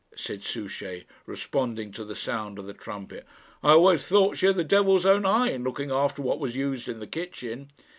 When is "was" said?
6.39-6.55